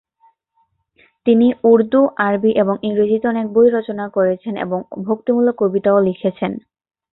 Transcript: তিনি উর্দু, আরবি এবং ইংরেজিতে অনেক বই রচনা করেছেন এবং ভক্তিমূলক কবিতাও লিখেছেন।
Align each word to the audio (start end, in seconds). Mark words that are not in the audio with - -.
তিনি 1.25 1.47
উর্দু, 1.63 2.01
আরবি 2.19 2.51
এবং 2.61 2.75
ইংরেজিতে 2.83 3.25
অনেক 3.27 3.45
বই 3.53 3.67
রচনা 3.69 4.05
করেছেন 4.09 4.53
এবং 4.57 4.79
ভক্তিমূলক 5.07 5.55
কবিতাও 5.61 5.99
লিখেছেন। 6.07 6.51